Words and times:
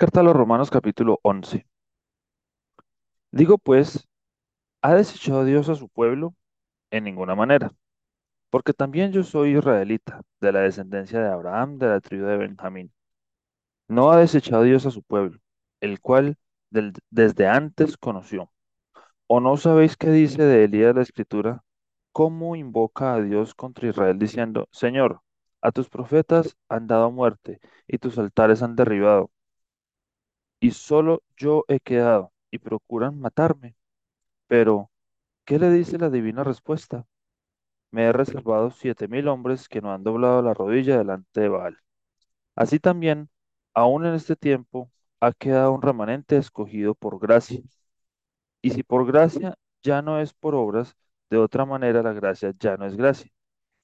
Carta 0.00 0.20
a 0.20 0.22
los 0.22 0.36
Romanos 0.36 0.70
capítulo 0.70 1.18
11. 1.22 1.66
Digo 3.32 3.58
pues, 3.58 4.06
¿ha 4.82 4.94
desechado 4.94 5.44
Dios 5.44 5.68
a 5.68 5.74
su 5.74 5.88
pueblo? 5.88 6.36
En 6.92 7.04
ninguna 7.04 7.34
manera, 7.34 7.72
porque 8.50 8.72
también 8.72 9.12
yo 9.12 9.24
soy 9.24 9.56
israelita, 9.56 10.22
de 10.40 10.52
la 10.52 10.60
descendencia 10.60 11.20
de 11.20 11.28
Abraham, 11.28 11.78
de 11.78 11.88
la 11.88 12.00
tribu 12.00 12.26
de 12.26 12.36
Benjamín. 12.36 12.92
No 13.88 14.12
ha 14.12 14.18
desechado 14.18 14.62
Dios 14.62 14.86
a 14.86 14.92
su 14.92 15.02
pueblo, 15.02 15.40
el 15.80 16.00
cual 16.00 16.38
desde 16.70 17.48
antes 17.48 17.96
conoció. 17.96 18.52
¿O 19.26 19.40
no 19.40 19.56
sabéis 19.56 19.96
qué 19.96 20.10
dice 20.10 20.44
de 20.44 20.64
Elías 20.64 20.94
la 20.94 21.02
escritura? 21.02 21.64
¿Cómo 22.12 22.56
invoca 22.56 23.14
a 23.14 23.20
Dios 23.20 23.54
contra 23.54 23.88
Israel 23.88 24.18
diciendo, 24.18 24.68
Señor, 24.70 25.22
a 25.60 25.72
tus 25.72 25.88
profetas 25.88 26.56
han 26.68 26.86
dado 26.86 27.10
muerte 27.10 27.60
y 27.88 27.98
tus 27.98 28.18
altares 28.18 28.62
han 28.62 28.76
derribado, 28.76 29.32
y 30.60 30.72
solo 30.72 31.22
yo 31.36 31.64
he 31.68 31.80
quedado, 31.80 32.32
y 32.50 32.58
procuran 32.58 33.20
matarme? 33.20 33.76
Pero 34.48 34.90
¿Qué 35.48 35.58
le 35.58 35.70
dice 35.70 35.98
la 35.98 36.10
divina 36.10 36.44
respuesta? 36.44 37.06
Me 37.90 38.04
he 38.04 38.12
reservado 38.12 38.70
siete 38.70 39.08
mil 39.08 39.28
hombres 39.28 39.68
que 39.68 39.80
no 39.80 39.92
han 39.92 40.04
doblado 40.04 40.42
la 40.42 40.54
rodilla 40.54 40.98
delante 40.98 41.40
de 41.40 41.48
Baal. 41.48 41.78
Así 42.56 42.80
también, 42.80 43.30
aún 43.74 44.06
en 44.06 44.14
este 44.14 44.36
tiempo, 44.36 44.90
ha 45.20 45.32
quedado 45.32 45.72
un 45.72 45.82
remanente 45.82 46.36
escogido 46.36 46.94
por 46.94 47.20
gracia. 47.20 47.62
Y 48.62 48.70
si 48.70 48.82
por 48.82 49.06
gracia 49.06 49.54
ya 49.82 50.02
no 50.02 50.20
es 50.20 50.32
por 50.34 50.54
obras, 50.54 50.96
de 51.30 51.38
otra 51.38 51.64
manera 51.64 52.02
la 52.02 52.12
gracia 52.12 52.52
ya 52.58 52.76
no 52.76 52.86
es 52.86 52.96
gracia. 52.96 53.30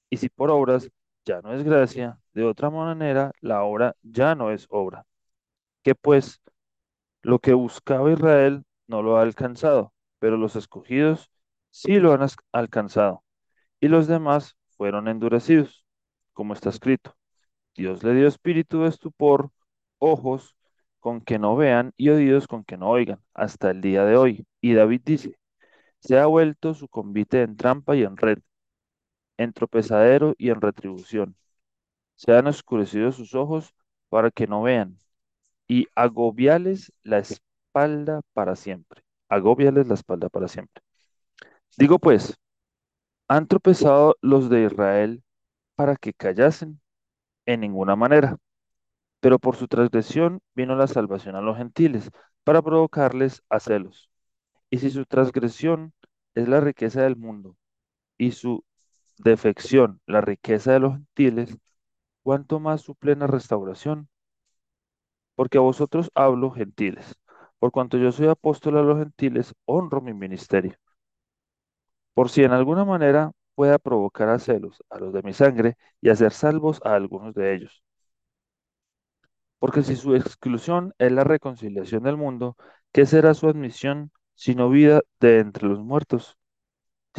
Y 0.09 0.17
si 0.17 0.29
por 0.29 0.51
obras 0.51 0.89
ya 1.25 1.41
no 1.41 1.53
es 1.53 1.63
gracia, 1.63 2.19
de 2.33 2.43
otra 2.45 2.69
manera 2.69 3.31
la 3.41 3.63
obra 3.63 3.95
ya 4.03 4.35
no 4.35 4.51
es 4.51 4.67
obra. 4.69 5.05
Que 5.83 5.95
pues 5.95 6.41
lo 7.25 7.39
que 7.39 7.53
buscaba 7.53 8.11
Israel 8.11 8.63
no 8.87 9.01
lo 9.01 9.17
ha 9.17 9.23
alcanzado, 9.23 9.93
pero 10.19 10.37
los 10.37 10.55
escogidos 10.55 11.31
sí 11.71 11.99
lo 11.99 12.13
han 12.13 12.27
alcanzado 12.51 13.23
y 13.79 13.87
los 13.87 14.05
demás 14.07 14.55
fueron 14.77 15.07
endurecidos, 15.07 15.85
como 16.33 16.53
está 16.53 16.69
escrito. 16.69 17.17
Dios 17.75 18.03
le 18.03 18.13
dio 18.13 18.27
espíritu 18.27 18.83
de 18.83 18.89
estupor, 18.89 19.49
ojos 19.97 20.55
con 20.99 21.19
que 21.21 21.39
no 21.39 21.55
vean 21.55 21.93
y 21.97 22.09
oídos 22.09 22.47
con 22.47 22.63
que 22.63 22.77
no 22.77 22.89
oigan, 22.91 23.19
hasta 23.33 23.71
el 23.71 23.81
día 23.81 24.05
de 24.05 24.17
hoy. 24.17 24.47
Y 24.61 24.73
David 24.75 25.01
dice, 25.03 25.39
se 25.99 26.19
ha 26.19 26.27
vuelto 26.27 26.75
su 26.75 26.87
convite 26.87 27.41
en 27.41 27.57
trampa 27.57 27.95
y 27.95 28.03
en 28.03 28.17
red, 28.17 28.39
en 29.37 29.53
tropezadero 29.53 30.35
y 30.37 30.51
en 30.51 30.61
retribución. 30.61 31.35
Se 32.15 32.33
han 32.33 32.47
oscurecido 32.47 33.11
sus 33.11 33.35
ojos 33.35 33.73
para 34.09 34.31
que 34.31 34.47
no 34.47 34.61
vean, 34.61 34.99
y 35.67 35.87
agobiales 35.95 36.93
la 37.03 37.19
espalda 37.19 38.21
para 38.33 38.55
siempre. 38.55 39.03
Agobiales 39.29 39.87
la 39.87 39.95
espalda 39.95 40.29
para 40.29 40.47
siempre. 40.47 40.83
Digo 41.77 41.99
pues, 41.99 42.37
¿han 43.27 43.47
tropezado 43.47 44.17
los 44.21 44.49
de 44.49 44.65
Israel 44.65 45.23
para 45.75 45.95
que 45.95 46.13
callasen? 46.13 46.81
En 47.45 47.61
ninguna 47.61 47.95
manera. 47.95 48.37
Pero 49.19 49.39
por 49.39 49.55
su 49.55 49.67
transgresión 49.67 50.41
vino 50.55 50.75
la 50.75 50.87
salvación 50.87 51.35
a 51.35 51.41
los 51.41 51.57
gentiles, 51.57 52.11
para 52.43 52.61
provocarles 52.61 53.43
a 53.49 53.59
celos. 53.59 54.09
Y 54.69 54.79
si 54.79 54.91
su 54.91 55.05
transgresión 55.05 55.93
es 56.35 56.47
la 56.47 56.61
riqueza 56.61 57.01
del 57.03 57.15
mundo, 57.17 57.57
y 58.17 58.31
su 58.31 58.63
defección 59.17 60.01
la 60.05 60.21
riqueza 60.21 60.73
de 60.73 60.79
los 60.79 60.93
gentiles, 60.93 61.57
¿cuánto 62.23 62.59
más 62.59 62.81
su 62.81 62.95
plena 62.95 63.27
restauración? 63.27 64.09
Porque 65.35 65.57
a 65.57 65.61
vosotros 65.61 66.11
hablo, 66.15 66.51
gentiles. 66.51 67.15
Por 67.59 67.71
cuanto 67.71 67.97
yo 67.97 68.11
soy 68.11 68.27
apóstol 68.27 68.77
a 68.77 68.83
los 68.83 68.97
gentiles, 68.99 69.53
honro 69.65 70.01
mi 70.01 70.13
ministerio. 70.13 70.77
Por 72.15 72.29
si 72.29 72.43
en 72.43 72.51
alguna 72.51 72.83
manera 72.83 73.31
pueda 73.55 73.77
provocar 73.79 74.29
a 74.29 74.39
celos 74.39 74.83
a 74.89 74.97
los 74.99 75.13
de 75.13 75.21
mi 75.23 75.33
sangre 75.33 75.77
y 76.01 76.09
hacer 76.09 76.31
salvos 76.31 76.81
a 76.83 76.95
algunos 76.95 77.33
de 77.35 77.53
ellos. 77.55 77.83
Porque 79.59 79.83
si 79.83 79.95
su 79.95 80.15
exclusión 80.15 80.93
es 80.97 81.11
la 81.11 81.23
reconciliación 81.23 82.03
del 82.03 82.17
mundo, 82.17 82.55
¿qué 82.91 83.05
será 83.05 83.33
su 83.33 83.47
admisión 83.49 84.11
sino 84.35 84.69
vida 84.69 85.01
de 85.19 85.39
entre 85.39 85.67
los 85.67 85.79
muertos? 85.79 86.37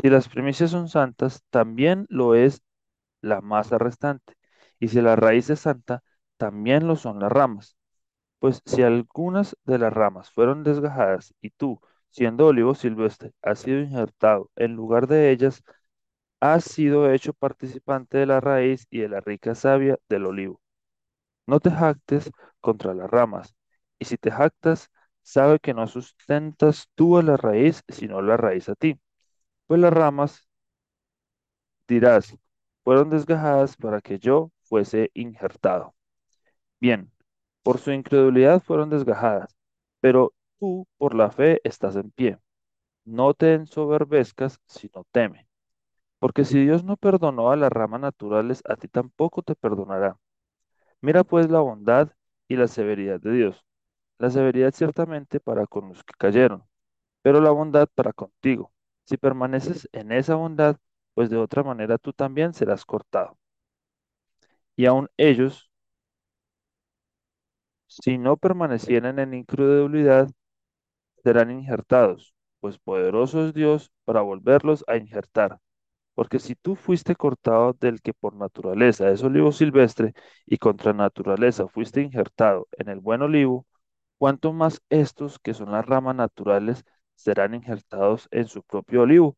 Si 0.03 0.11
las 0.11 0.29
primicias 0.29 0.71
son 0.73 0.89
santas, 0.89 1.43
también 1.51 2.07
lo 2.11 2.35
es 2.37 2.63
la 3.23 3.41
masa 3.43 3.79
restante. 3.79 4.35
Y 4.81 4.89
si 4.89 5.01
la 5.03 5.17
raíz 5.17 5.51
es 5.51 5.61
santa, 5.61 6.03
también 6.39 6.87
lo 6.89 6.97
son 6.97 7.21
las 7.21 7.33
ramas. 7.33 7.77
Pues 8.39 8.63
si 8.67 8.83
algunas 8.83 9.57
de 9.65 9.79
las 9.79 9.93
ramas 9.93 10.31
fueron 10.31 10.63
desgajadas 10.65 11.35
y 11.41 11.51
tú, 11.51 11.81
siendo 12.11 12.47
olivo 12.47 12.75
silvestre, 12.75 13.33
has 13.43 13.61
sido 13.61 13.81
injertado 13.81 14.51
en 14.57 14.75
lugar 14.75 15.07
de 15.07 15.31
ellas, 15.31 15.63
has 16.41 16.65
sido 16.65 17.11
hecho 17.13 17.33
participante 17.35 18.19
de 18.19 18.27
la 18.27 18.41
raíz 18.41 18.87
y 18.91 19.01
de 19.01 19.09
la 19.11 19.21
rica 19.21 19.55
savia 19.55 19.99
del 20.09 20.27
olivo. 20.27 20.61
No 21.47 21.61
te 21.61 21.71
jactes 21.71 22.31
contra 22.61 22.95
las 22.95 23.11
ramas, 23.11 23.55
y 23.99 24.05
si 24.07 24.17
te 24.19 24.31
jactas, 24.31 24.91
sabe 25.23 25.59
que 25.61 25.75
no 25.75 25.87
sustentas 25.89 26.89
tú 26.95 27.19
a 27.19 27.23
la 27.23 27.37
raíz, 27.37 27.83
sino 27.89 28.23
la 28.23 28.37
raíz 28.37 28.69
a 28.69 28.75
ti. 28.77 29.01
Pues 29.69 29.81
las 29.81 29.93
ramas, 29.93 30.49
dirás, 31.89 32.37
fueron 32.85 33.11
desgajadas 33.11 33.77
para 33.77 34.01
que 34.01 34.19
yo 34.19 34.51
fuese 34.63 35.11
injertado. 35.15 35.95
Bien, 36.81 37.13
por 37.67 37.79
su 37.81 37.93
incredulidad 37.93 38.63
fueron 38.63 38.91
desgajadas, 38.91 39.57
pero 40.01 40.35
tú 40.61 40.87
por 40.99 41.15
la 41.17 41.31
fe 41.33 41.61
estás 41.65 41.97
en 41.97 42.13
pie. 42.13 42.39
No 43.05 43.35
te 43.35 43.55
ensoberbezcas, 43.55 44.61
sino 44.67 45.07
teme. 45.13 45.49
Porque 46.21 46.45
si 46.45 46.61
Dios 46.65 46.85
no 46.85 46.97
perdonó 46.99 47.51
a 47.53 47.57
las 47.57 47.73
ramas 47.73 48.01
naturales, 48.03 48.63
a 48.69 48.77
ti 48.77 48.89
tampoco 48.89 49.43
te 49.43 49.55
perdonará. 49.57 50.19
Mira 51.01 51.25
pues 51.25 51.51
la 51.51 51.61
bondad 51.61 52.11
y 52.49 52.57
la 52.57 52.69
severidad 52.69 53.21
de 53.21 53.33
Dios 53.33 53.65
La 54.19 54.31
severidad 54.31 54.73
ciertamente 54.75 55.41
para 55.41 55.67
con 55.67 55.89
los 55.91 56.05
que 56.05 56.15
cayeron, 56.19 56.65
pero 57.23 57.41
la 57.43 57.51
bondad 57.53 57.89
para 57.95 58.13
contigo. 58.15 58.73
Si 59.07 59.17
permaneces 59.19 59.89
en 59.93 60.13
esa 60.13 60.37
bondad, 60.37 60.79
pues 61.15 61.31
de 61.31 61.39
otra 61.39 61.63
manera 61.65 61.99
tú 61.99 62.13
también 62.15 62.55
serás 62.55 62.85
cortado. 62.87 63.39
Y 64.77 64.87
aun 64.87 65.09
ellos, 65.17 65.66
si 67.87 68.19
no 68.19 68.37
permanecieren 68.37 69.19
en 69.19 69.35
incredulidad, 69.35 70.29
serán 71.25 71.51
injertados, 71.51 72.35
pues 72.61 72.79
poderoso 72.79 73.47
es 73.47 73.55
Dios 73.55 73.93
para 74.05 74.23
volverlos 74.23 74.85
a 74.89 74.97
injertar. 74.97 75.59
Porque 76.15 76.39
si 76.41 76.55
tú 76.57 76.77
fuiste 76.77 77.17
cortado 77.17 77.75
del 77.75 78.01
que 78.03 78.15
por 78.15 78.35
naturaleza 78.37 79.11
es 79.11 79.23
olivo 79.23 79.53
silvestre, 79.53 80.15
y 80.47 80.59
contra 80.59 80.93
naturaleza 80.93 81.69
fuiste 81.69 82.03
injertado 82.03 82.69
en 82.73 82.89
el 82.89 83.01
buen 83.01 83.23
olivo, 83.23 83.67
cuánto 84.19 84.53
más 84.53 84.83
estos, 84.91 85.39
que 85.39 85.55
son 85.55 85.73
las 85.73 85.87
ramas 85.87 86.17
naturales, 86.17 86.85
serán 87.15 87.55
injertados 87.55 88.29
en 88.31 88.47
su 88.49 88.63
propio 88.63 89.03
olivo. 89.03 89.37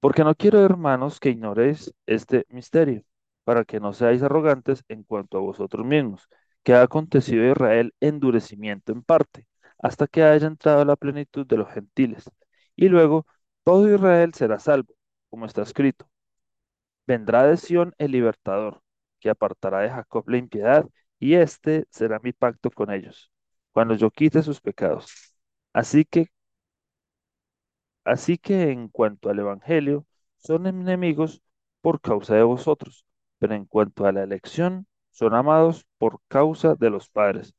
Porque 0.00 0.24
no 0.24 0.34
quiero, 0.34 0.64
hermanos, 0.64 1.20
que 1.20 1.30
ignoréis 1.30 1.92
este 2.06 2.46
misterio, 2.48 3.02
para 3.46 3.64
que 3.64 3.80
no 3.80 3.92
seáis 3.94 4.22
arrogantes 4.24 4.84
en 4.88 5.04
cuanto 5.04 5.38
a 5.38 5.42
vosotros 5.42 5.86
mismos, 5.86 6.28
que 6.64 6.74
ha 6.74 6.82
acontecido 6.82 7.44
a 7.44 7.52
Israel 7.52 7.94
endurecimiento 8.00 8.92
en 8.92 9.02
parte, 9.04 9.46
hasta 9.78 10.08
que 10.08 10.24
haya 10.24 10.48
entrado 10.48 10.84
la 10.84 10.96
plenitud 10.96 11.46
de 11.46 11.56
los 11.58 11.70
gentiles. 11.72 12.28
Y 12.76 12.88
luego 12.88 13.26
todo 13.64 13.88
Israel 13.94 14.34
será 14.34 14.58
salvo, 14.58 14.94
como 15.30 15.46
está 15.46 15.62
escrito. 15.62 16.08
Vendrá 17.06 17.44
de 17.44 17.56
Sión 17.56 17.94
el 17.98 18.12
libertador, 18.12 18.82
que 19.20 19.30
apartará 19.30 19.80
de 19.80 19.90
Jacob 19.90 20.28
la 20.28 20.38
impiedad, 20.38 20.86
y 21.18 21.34
este 21.34 21.86
será 21.90 22.18
mi 22.22 22.32
pacto 22.32 22.70
con 22.70 22.90
ellos, 22.92 23.30
cuando 23.72 23.94
yo 23.94 24.10
quite 24.10 24.42
sus 24.42 24.60
pecados. 24.60 25.06
Así 25.72 26.04
que, 26.04 26.26
así 28.04 28.38
que 28.38 28.70
en 28.70 28.88
cuanto 28.88 29.28
al 29.30 29.38
Evangelio, 29.38 30.06
son 30.38 30.66
enemigos 30.66 31.42
por 31.80 32.00
causa 32.00 32.34
de 32.34 32.42
vosotros, 32.42 33.04
pero 33.38 33.54
en 33.54 33.64
cuanto 33.66 34.06
a 34.06 34.12
la 34.12 34.22
elección, 34.24 34.86
son 35.10 35.34
amados 35.34 35.86
por 35.98 36.20
causa 36.28 36.74
de 36.76 36.90
los 36.90 37.08
padres, 37.10 37.54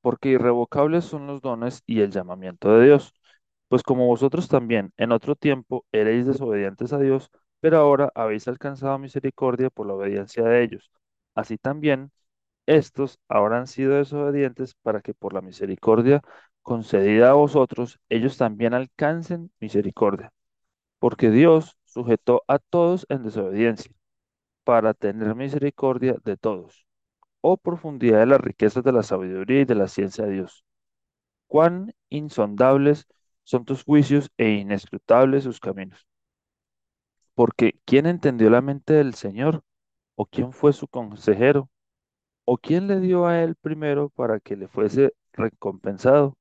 porque 0.00 0.30
irrevocables 0.30 1.04
son 1.04 1.26
los 1.26 1.40
dones 1.42 1.82
y 1.86 2.00
el 2.00 2.10
llamamiento 2.10 2.76
de 2.76 2.86
Dios. 2.86 3.14
Pues 3.68 3.82
como 3.82 4.06
vosotros 4.06 4.48
también 4.48 4.92
en 4.96 5.12
otro 5.12 5.34
tiempo 5.36 5.86
erais 5.92 6.26
desobedientes 6.26 6.92
a 6.92 6.98
Dios, 6.98 7.30
pero 7.60 7.78
ahora 7.78 8.12
habéis 8.14 8.46
alcanzado 8.48 8.98
misericordia 8.98 9.70
por 9.70 9.86
la 9.86 9.94
obediencia 9.94 10.44
de 10.44 10.62
ellos. 10.64 10.90
Así 11.34 11.58
también 11.58 12.12
estos 12.66 13.18
ahora 13.28 13.58
han 13.60 13.66
sido 13.68 13.94
desobedientes 13.96 14.74
para 14.82 15.02
que 15.02 15.14
por 15.14 15.34
la 15.34 15.42
misericordia 15.42 16.22
concedida 16.62 17.30
a 17.30 17.34
vosotros, 17.34 18.00
ellos 18.10 18.38
también 18.38 18.74
alcancen 18.74 19.52
misericordia. 19.60 20.32
Porque 20.98 21.30
Dios 21.30 21.76
sujetó 21.84 22.42
a 22.48 22.58
todos 22.58 23.06
en 23.10 23.22
desobediencia, 23.24 23.92
para 24.64 24.94
tener 24.94 25.34
misericordia 25.34 26.16
de 26.24 26.36
todos 26.36 26.84
oh 27.46 27.58
profundidad 27.58 28.20
de 28.20 28.26
las 28.26 28.40
riquezas 28.40 28.82
de 28.84 28.92
la 28.92 29.02
sabiduría 29.02 29.60
y 29.60 29.64
de 29.66 29.74
la 29.74 29.86
ciencia 29.88 30.24
de 30.24 30.32
Dios. 30.32 30.64
Cuán 31.46 31.94
insondables 32.10 33.06
son 33.44 33.64
tus 33.66 33.84
juicios 33.84 34.30
e 34.38 34.50
inescrutables 34.52 35.44
sus 35.44 35.60
caminos. 35.60 36.06
Porque 37.34 37.78
¿quién 37.84 38.06
entendió 38.06 38.50
la 38.50 38.62
mente 38.62 38.94
del 38.94 39.14
Señor? 39.14 39.62
¿O 40.16 40.26
quién 40.26 40.52
fue 40.52 40.72
su 40.72 40.88
consejero? 40.88 41.68
¿O 42.44 42.58
quién 42.58 42.88
le 42.88 43.00
dio 43.00 43.26
a 43.26 43.42
él 43.42 43.56
primero 43.56 44.10
para 44.10 44.40
que 44.40 44.56
le 44.56 44.68
fuese 44.68 45.14
recompensado? 45.32 46.36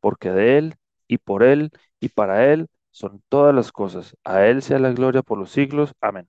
Porque 0.00 0.30
de 0.30 0.58
él 0.58 0.76
y 1.08 1.18
por 1.18 1.42
él 1.44 1.70
y 2.00 2.10
para 2.10 2.52
él 2.52 2.68
son 2.90 3.22
todas 3.28 3.54
las 3.54 3.72
cosas. 3.72 4.16
A 4.24 4.46
él 4.46 4.62
sea 4.62 4.78
la 4.78 4.92
gloria 4.92 5.22
por 5.22 5.38
los 5.38 5.50
siglos. 5.50 5.94
Amén. 6.00 6.28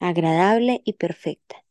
agradable 0.00 0.82
y 0.84 0.94
perfecta. 0.94 1.64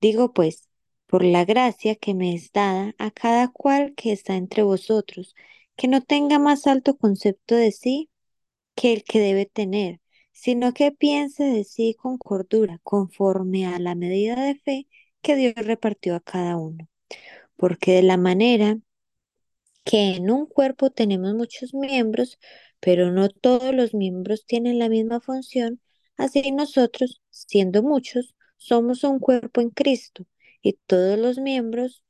Digo 0.00 0.32
pues, 0.32 0.68
por 1.06 1.24
la 1.24 1.44
gracia 1.44 1.96
que 1.96 2.14
me 2.14 2.34
es 2.34 2.52
dada 2.52 2.94
a 2.98 3.10
cada 3.10 3.48
cual 3.48 3.94
que 3.94 4.12
está 4.12 4.36
entre 4.36 4.62
vosotros, 4.62 5.34
que 5.76 5.88
no 5.88 6.02
tenga 6.02 6.38
más 6.38 6.66
alto 6.66 6.96
concepto 6.96 7.54
de 7.56 7.72
sí 7.72 8.10
que 8.74 8.92
el 8.94 9.04
que 9.04 9.20
debe 9.20 9.46
tener, 9.46 10.00
sino 10.32 10.72
que 10.74 10.92
piense 10.92 11.44
de 11.44 11.64
sí 11.64 11.94
con 12.00 12.18
cordura, 12.18 12.80
conforme 12.82 13.66
a 13.66 13.78
la 13.78 13.94
medida 13.94 14.36
de 14.42 14.56
fe 14.56 14.88
que 15.22 15.36
Dios 15.36 15.54
repartió 15.56 16.14
a 16.16 16.20
cada 16.20 16.56
uno. 16.56 16.88
Porque 17.56 17.92
de 17.94 18.02
la 18.02 18.16
manera 18.16 18.78
que 19.84 20.14
en 20.16 20.30
un 20.30 20.46
cuerpo 20.46 20.90
tenemos 20.90 21.34
muchos 21.34 21.74
miembros, 21.74 22.38
pero 22.80 23.10
no 23.12 23.28
todos 23.28 23.74
los 23.74 23.94
miembros 23.94 24.46
tienen 24.46 24.78
la 24.78 24.88
misma 24.88 25.20
función, 25.20 25.80
así 26.20 26.52
nosotros, 26.52 27.20
siendo 27.30 27.82
muchos, 27.82 28.34
somos 28.56 29.04
un 29.04 29.18
cuerpo 29.18 29.60
en 29.60 29.70
Cristo 29.70 30.26
y 30.62 30.74
todos 30.86 31.18
los 31.18 31.38
miembros, 31.38 32.04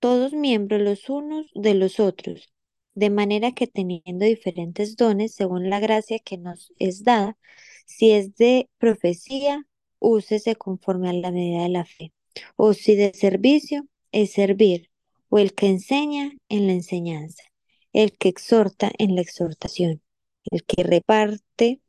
todos 0.00 0.32
miembros 0.32 0.80
los 0.80 1.08
unos 1.08 1.46
de 1.54 1.74
los 1.74 2.00
otros, 2.00 2.52
de 2.94 3.10
manera 3.10 3.52
que 3.52 3.68
teniendo 3.68 4.24
diferentes 4.24 4.96
dones 4.96 5.34
según 5.34 5.70
la 5.70 5.80
gracia 5.80 6.18
que 6.18 6.38
nos 6.38 6.72
es 6.78 7.04
dada, 7.04 7.38
si 7.86 8.10
es 8.10 8.36
de 8.36 8.68
profecía, 8.78 9.64
úsese 10.00 10.56
conforme 10.56 11.08
a 11.08 11.12
la 11.12 11.30
medida 11.30 11.62
de 11.62 11.68
la 11.68 11.84
fe, 11.84 12.12
o 12.56 12.74
si 12.74 12.96
de 12.96 13.12
servicio, 13.14 13.86
es 14.10 14.32
servir, 14.32 14.90
o 15.28 15.38
el 15.38 15.54
que 15.54 15.68
enseña 15.68 16.32
en 16.48 16.66
la 16.66 16.72
enseñanza, 16.72 17.44
el 17.92 18.16
que 18.16 18.28
exhorta 18.28 18.90
en 18.98 19.14
la 19.14 19.20
exhortación, 19.20 20.02
el 20.50 20.64
que 20.64 20.82
reparte 20.82 21.80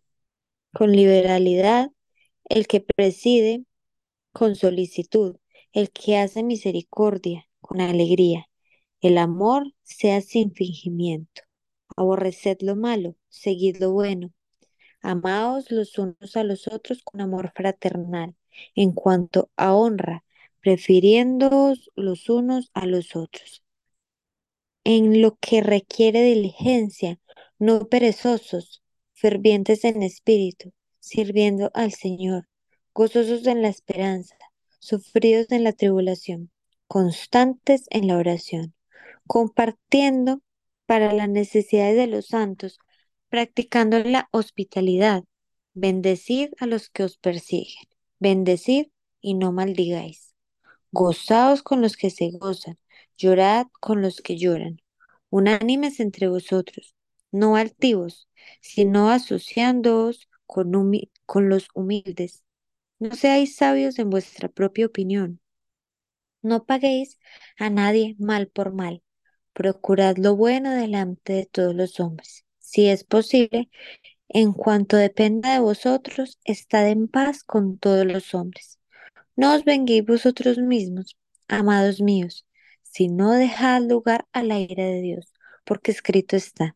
con 0.74 0.92
liberalidad, 0.92 1.92
el 2.46 2.68
que 2.68 2.82
preside 2.82 3.64
con 4.34 4.56
solicitud, 4.56 5.38
el 5.74 5.92
que 5.92 6.18
hace 6.18 6.44
misericordia 6.44 7.48
con 7.62 7.82
alegría. 7.82 8.48
El 9.02 9.18
amor 9.18 9.74
sea 9.84 10.22
sin 10.22 10.54
fingimiento. 10.54 11.44
Aborreced 11.96 12.58
lo 12.62 12.76
malo, 12.76 13.16
seguid 13.30 13.78
lo 13.78 13.92
bueno. 13.92 14.32
Amaos 15.02 15.72
los 15.72 15.98
unos 15.98 16.36
a 16.36 16.44
los 16.44 16.68
otros 16.68 17.02
con 17.04 17.22
amor 17.22 17.52
fraternal, 17.56 18.36
en 18.76 18.92
cuanto 18.92 19.50
a 19.56 19.74
honra, 19.74 20.26
prefiriéndoos 20.62 21.90
los 21.96 22.30
unos 22.30 22.70
a 22.74 22.86
los 22.86 23.16
otros. 23.16 23.64
En 24.84 25.22
lo 25.22 25.38
que 25.40 25.62
requiere 25.62 26.24
diligencia, 26.24 27.20
no 27.60 27.88
perezosos, 27.88 28.82
fervientes 29.20 29.84
en 29.84 30.02
espíritu, 30.02 30.72
sirviendo 31.00 31.72
al 31.74 31.92
Señor, 31.92 32.48
gozosos 32.94 33.46
en 33.48 33.62
la 33.62 33.68
esperanza, 33.68 34.36
sufridos 34.80 35.52
en 35.52 35.66
la 35.66 35.74
tribulación, 35.74 36.52
constantes 36.88 37.86
en 37.90 38.08
la 38.08 38.18
oración, 38.18 38.74
compartiendo 39.28 40.42
para 40.86 41.14
las 41.14 41.28
necesidades 41.28 41.98
de 41.98 42.08
los 42.08 42.28
santos, 42.28 42.80
practicando 43.28 44.00
la 44.04 44.30
hospitalidad. 44.32 45.24
Bendecid 45.74 46.50
a 46.60 46.66
los 46.66 46.90
que 46.90 47.04
os 47.04 47.18
persiguen, 47.18 47.84
bendecid 48.20 48.88
y 49.22 49.34
no 49.34 49.52
maldigáis. 49.52 50.34
Gozaos 50.92 51.62
con 51.62 51.82
los 51.82 51.96
que 51.96 52.10
se 52.10 52.32
gozan, 52.32 52.80
llorad 53.18 53.68
con 53.80 54.02
los 54.02 54.22
que 54.22 54.38
lloran. 54.38 54.82
Unánimes 55.30 56.00
entre 56.00 56.28
vosotros, 56.28 56.96
no 57.32 57.56
altivos, 57.56 58.30
sino 58.62 59.10
asociándoos 59.10 60.30
con, 60.46 60.72
con 61.26 61.50
los 61.50 61.68
humildes. 61.74 62.44
No 63.00 63.16
seáis 63.16 63.56
sabios 63.56 64.00
en 64.00 64.10
vuestra 64.10 64.50
propia 64.50 64.86
opinión. 64.88 65.40
No 66.42 66.66
paguéis 66.66 67.20
a 67.58 67.70
nadie 67.70 68.16
mal 68.20 68.48
por 68.48 68.74
mal. 68.74 69.04
Procurad 69.54 70.18
lo 70.18 70.36
bueno 70.36 70.72
delante 70.72 71.34
de 71.34 71.46
todos 71.46 71.76
los 71.76 72.00
hombres. 72.00 72.46
Si 72.60 72.88
es 72.88 73.04
posible, 73.04 73.70
en 74.30 74.54
cuanto 74.54 74.96
dependa 74.96 75.54
de 75.54 75.60
vosotros, 75.60 76.40
estad 76.44 76.88
en 76.90 77.08
paz 77.08 77.44
con 77.44 77.78
todos 77.78 78.06
los 78.06 78.34
hombres. 78.34 78.80
No 79.36 79.56
os 79.56 79.64
venguéis 79.66 80.06
vosotros 80.06 80.58
mismos, 80.58 81.18
amados 81.48 82.02
míos, 82.02 82.46
sino 82.84 83.32
dejad 83.32 83.82
lugar 83.82 84.28
a 84.34 84.44
la 84.44 84.60
ira 84.60 84.86
de 84.86 85.02
Dios, 85.02 85.34
porque 85.66 85.92
escrito 85.92 86.36
está, 86.36 86.76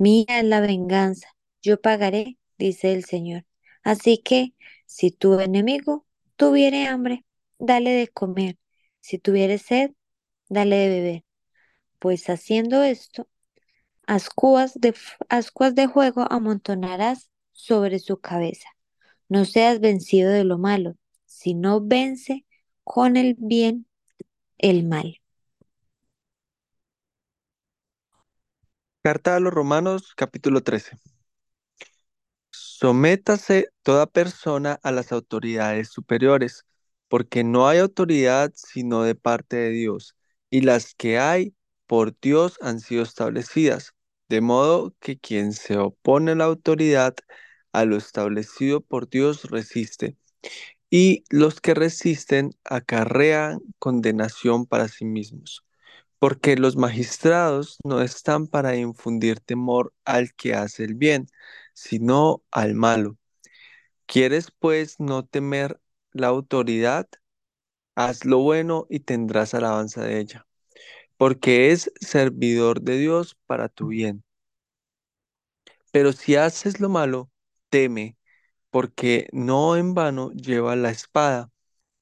mía 0.00 0.24
es 0.40 0.44
la 0.44 0.60
venganza, 0.60 1.28
yo 1.62 1.80
pagaré, 1.80 2.38
dice 2.58 2.92
el 2.92 3.04
Señor. 3.04 3.46
Así 3.84 4.18
que, 4.18 4.54
si 4.86 5.10
tu 5.10 5.38
enemigo 5.40 6.06
tuviere 6.36 6.86
hambre, 6.86 7.24
dale 7.58 7.90
de 7.92 8.08
comer, 8.08 8.58
si 9.00 9.18
tuviere 9.18 9.58
sed, 9.58 9.92
dale 10.48 10.76
de 10.76 10.88
beber, 10.88 11.24
pues 11.98 12.28
haciendo 12.30 12.82
esto, 12.82 13.28
ascuas 14.06 14.74
de, 14.80 14.94
ascuas 15.28 15.74
de 15.74 15.88
fuego 15.88 16.26
amontonarás 16.30 17.30
sobre 17.52 17.98
su 17.98 18.20
cabeza. 18.20 18.68
No 19.28 19.44
seas 19.44 19.80
vencido 19.80 20.30
de 20.32 20.44
lo 20.44 20.58
malo, 20.58 20.96
sino 21.26 21.80
vence 21.80 22.46
con 22.84 23.16
el 23.16 23.36
bien 23.38 23.86
el 24.58 24.84
mal. 24.84 25.19
Carta 29.10 29.34
a 29.34 29.40
los 29.40 29.52
Romanos, 29.52 30.14
capítulo 30.14 30.62
13. 30.62 30.96
Sométase 32.50 33.66
toda 33.82 34.06
persona 34.06 34.78
a 34.84 34.92
las 34.92 35.10
autoridades 35.10 35.88
superiores, 35.88 36.64
porque 37.08 37.42
no 37.42 37.66
hay 37.66 37.80
autoridad 37.80 38.52
sino 38.54 39.02
de 39.02 39.16
parte 39.16 39.56
de 39.56 39.70
Dios, 39.70 40.14
y 40.48 40.60
las 40.60 40.94
que 40.94 41.18
hay 41.18 41.56
por 41.88 42.16
Dios 42.20 42.56
han 42.60 42.78
sido 42.78 43.02
establecidas, 43.02 43.94
de 44.28 44.42
modo 44.42 44.94
que 45.00 45.18
quien 45.18 45.54
se 45.54 45.76
opone 45.76 46.30
a 46.30 46.36
la 46.36 46.44
autoridad, 46.44 47.16
a 47.72 47.84
lo 47.86 47.96
establecido 47.96 48.80
por 48.80 49.08
Dios 49.10 49.50
resiste, 49.50 50.16
y 50.88 51.24
los 51.30 51.60
que 51.60 51.74
resisten 51.74 52.52
acarrean 52.62 53.58
condenación 53.80 54.66
para 54.66 54.86
sí 54.86 55.04
mismos 55.04 55.64
porque 56.20 56.56
los 56.56 56.76
magistrados 56.76 57.78
no 57.84 58.02
están 58.02 58.46
para 58.48 58.76
infundir 58.76 59.40
temor 59.40 59.94
al 60.04 60.34
que 60.34 60.54
hace 60.54 60.84
el 60.84 60.94
bien, 60.94 61.28
sino 61.74 62.44
al 62.52 62.74
malo. 62.76 63.18
¿Quieres 64.06 64.52
pues 64.58 65.00
no 65.00 65.24
temer 65.26 65.80
la 66.12 66.28
autoridad? 66.28 67.08
Haz 67.96 68.24
lo 68.26 68.38
bueno 68.40 68.86
y 68.90 69.00
tendrás 69.00 69.54
alabanza 69.54 70.02
de 70.04 70.20
ella, 70.20 70.46
porque 71.18 71.72
es 71.72 71.92
servidor 72.00 72.82
de 72.82 72.98
Dios 72.98 73.36
para 73.46 73.68
tu 73.68 73.88
bien. 73.88 74.24
Pero 75.92 76.12
si 76.12 76.36
haces 76.36 76.80
lo 76.80 76.88
malo, 76.88 77.30
teme, 77.68 78.16
porque 78.70 79.28
no 79.32 79.76
en 79.76 79.94
vano 79.94 80.32
lleva 80.32 80.76
la 80.76 80.90
espada, 80.90 81.50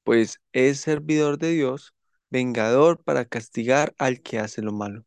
pues 0.05 0.41
es 0.53 0.81
servidor 0.81 1.39
de 1.39 1.53
Dios 1.53 1.95
vengador 2.31 3.03
para 3.03 3.25
castigar 3.27 3.95
al 3.99 4.21
que 4.23 4.39
hace 4.39 4.63
lo 4.63 4.73
malo. 4.73 5.05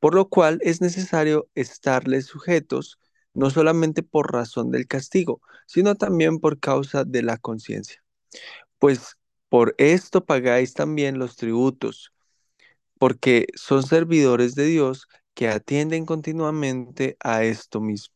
Por 0.00 0.14
lo 0.14 0.28
cual 0.28 0.58
es 0.62 0.80
necesario 0.80 1.48
estarles 1.54 2.26
sujetos, 2.26 2.98
no 3.34 3.50
solamente 3.50 4.02
por 4.02 4.32
razón 4.32 4.70
del 4.70 4.86
castigo, 4.88 5.40
sino 5.66 5.94
también 5.96 6.38
por 6.40 6.60
causa 6.60 7.04
de 7.04 7.22
la 7.22 7.38
conciencia. 7.38 8.02
Pues 8.78 9.16
Por 9.48 9.74
esto 9.78 10.24
pagáis 10.24 10.74
también 10.74 11.18
los 11.18 11.36
tributos, 11.36 12.12
porque 12.98 13.46
son 13.54 13.82
servidores 13.84 14.54
de 14.54 14.66
Dios 14.66 15.08
que 15.34 15.48
atienden 15.48 16.06
continuamente 16.06 17.16
a 17.20 17.44
esto 17.44 17.80
mismo. 17.80 18.14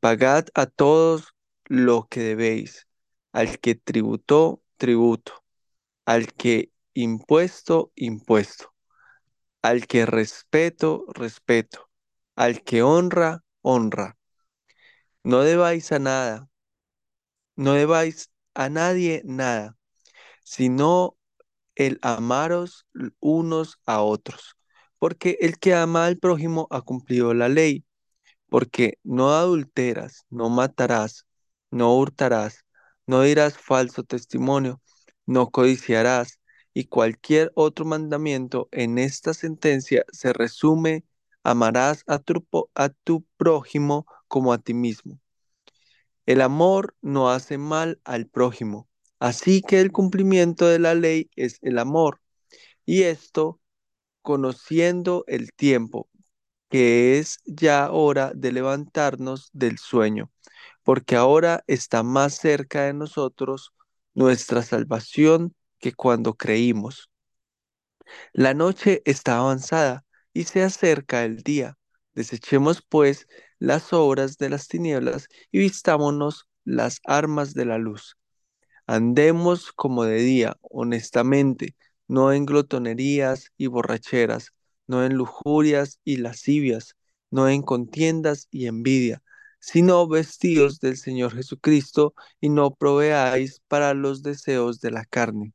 Pagad 0.00 0.46
a 0.54 0.66
todos 0.66 1.34
lo 1.66 2.08
que 2.10 2.20
debéis, 2.20 2.86
al 3.32 3.58
que 3.60 3.74
tributó, 3.74 4.62
tributo, 4.76 5.44
al 6.06 6.32
que 6.34 6.70
impuesto, 7.02 7.92
impuesto, 7.96 8.74
al 9.62 9.86
que 9.86 10.06
respeto, 10.06 11.06
respeto, 11.14 11.90
al 12.36 12.62
que 12.64 12.82
honra, 12.82 13.44
honra. 13.62 14.18
No 15.24 15.40
debáis 15.44 15.90
a 15.92 15.98
nada, 15.98 16.48
no 17.56 17.72
debáis 17.72 18.30
a 18.54 18.68
nadie 18.68 19.22
nada, 19.24 19.76
sino 20.44 21.16
el 21.76 21.98
amaros 22.02 22.86
unos 23.20 23.78
a 23.86 24.02
otros, 24.02 24.56
porque 24.98 25.38
el 25.42 25.58
que 25.60 25.74
ama 25.74 26.06
al 26.06 26.18
prójimo 26.18 26.68
ha 26.70 26.82
cumplido 26.82 27.34
la 27.34 27.50
ley, 27.50 27.86
porque 28.50 28.98
no 29.04 29.32
adulteras, 29.34 30.26
no 30.30 30.50
matarás, 30.50 31.26
no 31.72 31.96
hurtarás, 31.98 32.66
no 33.06 33.22
dirás 33.22 33.58
falso 33.58 34.04
testimonio, 34.04 34.82
no 35.26 35.50
codiciarás, 35.50 36.39
y 36.74 36.84
cualquier 36.84 37.52
otro 37.54 37.84
mandamiento 37.84 38.68
en 38.72 38.98
esta 38.98 39.34
sentencia 39.34 40.04
se 40.12 40.32
resume, 40.32 41.04
amarás 41.42 42.04
a 42.06 42.18
tu, 42.18 42.46
a 42.74 42.88
tu 42.90 43.24
prójimo 43.36 44.06
como 44.28 44.52
a 44.52 44.58
ti 44.58 44.74
mismo. 44.74 45.18
El 46.26 46.42
amor 46.42 46.94
no 47.02 47.30
hace 47.30 47.58
mal 47.58 48.00
al 48.04 48.26
prójimo, 48.26 48.88
así 49.18 49.62
que 49.62 49.80
el 49.80 49.90
cumplimiento 49.90 50.66
de 50.66 50.78
la 50.78 50.94
ley 50.94 51.30
es 51.34 51.58
el 51.62 51.78
amor, 51.78 52.20
y 52.86 53.02
esto 53.02 53.60
conociendo 54.22 55.24
el 55.26 55.52
tiempo, 55.52 56.08
que 56.68 57.18
es 57.18 57.38
ya 57.46 57.90
hora 57.90 58.32
de 58.34 58.52
levantarnos 58.52 59.50
del 59.52 59.78
sueño, 59.78 60.30
porque 60.84 61.16
ahora 61.16 61.64
está 61.66 62.02
más 62.02 62.34
cerca 62.34 62.82
de 62.84 62.94
nosotros 62.94 63.72
nuestra 64.14 64.62
salvación 64.62 65.54
que 65.80 65.92
cuando 65.92 66.34
creímos. 66.34 67.10
La 68.32 68.54
noche 68.54 69.02
está 69.04 69.38
avanzada 69.38 70.04
y 70.32 70.44
se 70.44 70.62
acerca 70.62 71.24
el 71.24 71.38
día. 71.42 71.78
Desechemos 72.14 72.82
pues 72.88 73.26
las 73.58 73.92
obras 73.92 74.36
de 74.38 74.50
las 74.50 74.68
tinieblas 74.68 75.28
y 75.50 75.58
vistámonos 75.60 76.48
las 76.64 77.00
armas 77.04 77.54
de 77.54 77.64
la 77.66 77.78
luz. 77.78 78.16
Andemos 78.86 79.72
como 79.72 80.04
de 80.04 80.16
día, 80.16 80.56
honestamente, 80.62 81.76
no 82.08 82.32
en 82.32 82.46
glotonerías 82.46 83.52
y 83.56 83.68
borracheras, 83.68 84.52
no 84.86 85.04
en 85.04 85.14
lujurias 85.14 86.00
y 86.04 86.16
lascivias, 86.16 86.96
no 87.30 87.48
en 87.48 87.62
contiendas 87.62 88.48
y 88.50 88.66
envidia, 88.66 89.22
sino 89.60 90.08
vestidos 90.08 90.80
del 90.80 90.96
Señor 90.96 91.34
Jesucristo 91.34 92.14
y 92.40 92.48
no 92.48 92.74
proveáis 92.74 93.60
para 93.68 93.94
los 93.94 94.22
deseos 94.22 94.80
de 94.80 94.90
la 94.90 95.04
carne 95.04 95.54